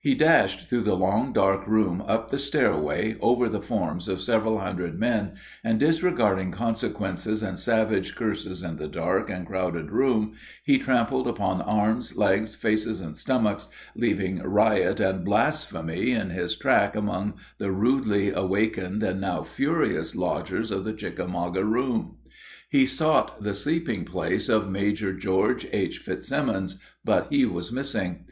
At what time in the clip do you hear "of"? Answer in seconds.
4.08-4.22, 20.70-20.84, 24.48-24.70